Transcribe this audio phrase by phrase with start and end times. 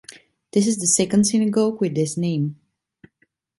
[0.51, 2.59] This is the second synagogue with this name.